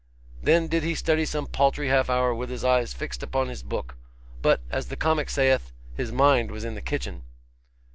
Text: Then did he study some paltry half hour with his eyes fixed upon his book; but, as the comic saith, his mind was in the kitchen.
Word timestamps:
Then 0.41 0.67
did 0.67 0.81
he 0.81 0.95
study 0.95 1.25
some 1.25 1.45
paltry 1.45 1.89
half 1.89 2.09
hour 2.09 2.33
with 2.33 2.49
his 2.49 2.63
eyes 2.63 2.91
fixed 2.91 3.21
upon 3.21 3.49
his 3.49 3.61
book; 3.61 3.97
but, 4.41 4.59
as 4.71 4.87
the 4.87 4.95
comic 4.95 5.29
saith, 5.29 5.73
his 5.93 6.11
mind 6.11 6.49
was 6.49 6.65
in 6.65 6.73
the 6.73 6.81
kitchen. 6.81 7.21